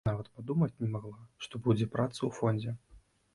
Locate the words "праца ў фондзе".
1.97-2.75